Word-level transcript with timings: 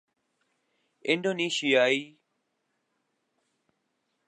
انڈونیثیائی 1.05 2.01